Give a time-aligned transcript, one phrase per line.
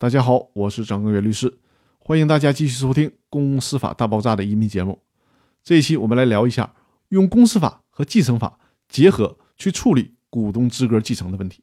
[0.00, 1.58] 大家好，我是张根源律师，
[1.98, 5.02] 欢迎大家继续收听《公司法大爆炸》的音频节目。
[5.62, 6.72] 这一期我们来聊一下
[7.10, 8.58] 用公司法和继承法
[8.88, 11.62] 结合去处理股东资格继承的问题。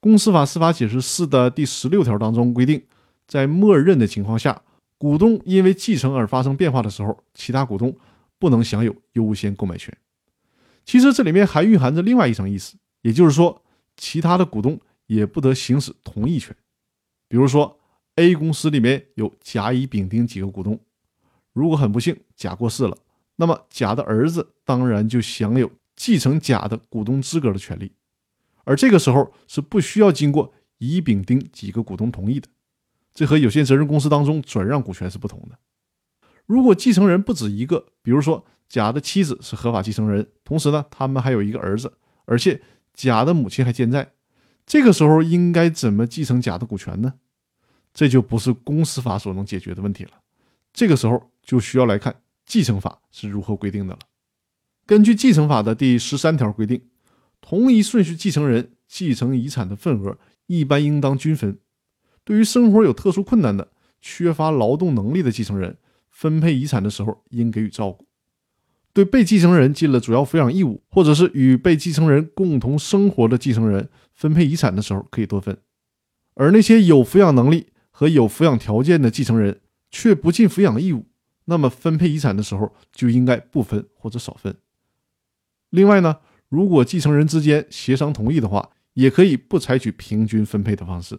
[0.00, 2.82] 公司法司法解释四的第十六条当中规定，
[3.28, 4.62] 在默认的情况下，
[4.96, 7.94] 股东因为继承而发生变化的时候，其他股东
[8.38, 9.94] 不能享有优先购买权。
[10.86, 13.62] 其实这里面还蕴含着另外一层意思，也就是说，
[13.98, 16.56] 其他的股东也不得行使同意权。
[17.30, 17.78] 比如说
[18.16, 20.80] ，A 公司里面有甲、乙、丙、丁几个股东，
[21.52, 22.98] 如果很不幸甲过世了，
[23.36, 27.92] 那么甲的儿子当然就享有继承甲的股东资格的权利，
[28.64, 32.48] 而这个时候是不需要经过乙、丙、丁几个股东同意的，
[33.14, 35.56] 这和有限责任公司当中转让股权是不同的。
[36.46, 41.92] 如果继承人不止一个，比如说甲的妻子是合法继承人，同时呢，他们还有一个儿子，
[42.24, 42.60] 而且
[42.92, 44.10] 甲的母亲还健在。
[44.70, 47.14] 这个时候应该怎么继承甲的股权呢？
[47.92, 50.12] 这就不是公司法所能解决的问题了。
[50.72, 52.14] 这个时候就需要来看
[52.46, 53.98] 继承法是如何规定的了。
[54.86, 56.80] 根据继承法的第十三条规定，
[57.40, 61.58] 同一顺序继承人继承遗产的份额一般应当均分。
[62.22, 68.06] 对于生活有特殊困难的、缺乏劳动能力的继承人，分配遗产的时候应给予照顾。
[68.92, 73.88] 对被继承人尽了主要抚养义务，或者是与被继承人共同生活的继承人
[74.20, 75.54] 分配遗产的时候，可以多分；
[76.34, 81.06] 而那些有抚养能力和有抚养条件的继承人却不尽抚养义务，
[81.46, 84.54] 那么分配遗产的时候就应该不分或者少分。
[85.70, 86.18] 另外呢，
[86.50, 91.18] 如果继承人之间协商同意的话，也可以不采取平均分配的方式。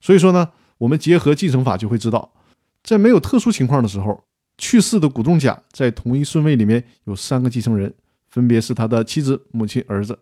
[0.00, 2.34] 所以说呢，我们结合继承法就会知道，
[2.82, 4.24] 在没有特殊情况的时候。
[4.58, 7.94] 去世的股东甲在同一顺位里面有三个继承人，
[8.26, 10.18] 分别是他的妻子、母亲、儿子。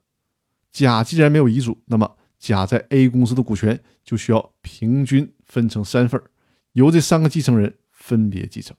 [0.75, 6.21] 甲既然没有遗嘱，那么甲在 A 公司的股权就需要平均分成三份，
[6.73, 8.77] 由这三个继承人分别继承。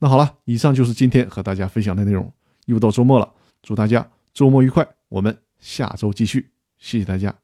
[0.00, 2.30] 那好了，以上就是今天和大家分享的内容。
[2.66, 7.43] 又到周末了，祝大家周末愉快，我们下周继续，谢谢大家。